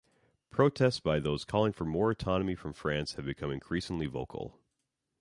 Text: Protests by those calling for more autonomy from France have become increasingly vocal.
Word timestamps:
Protests 0.49 0.99
by 0.99 1.19
those 1.19 1.45
calling 1.45 1.73
for 1.73 1.85
more 1.85 2.09
autonomy 2.09 2.55
from 2.55 2.73
France 2.73 3.13
have 3.17 3.25
become 3.27 3.51
increasingly 3.51 4.07
vocal. 4.07 4.57